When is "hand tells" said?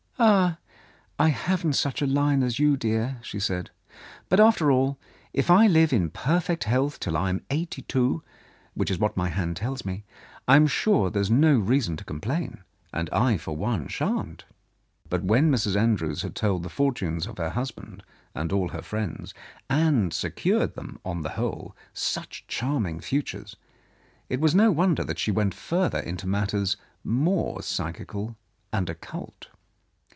9.29-9.83